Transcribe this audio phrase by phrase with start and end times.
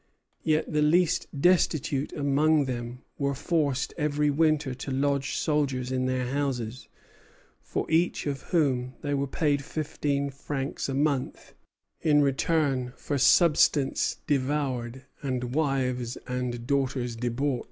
[0.41, 6.25] Yet the least destitute among them were forced every winter to lodge soldiers in their
[6.25, 6.87] houses,
[7.61, 11.53] for each of whom they were paid fifteen francs a month,
[12.01, 17.59] in return for substance devoured and wives and daughters debauched.